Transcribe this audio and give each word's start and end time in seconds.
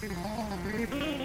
Oh, 0.00 0.58
baby. 0.72 1.17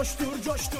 Coştur 0.00 0.42
coştur 0.44 0.79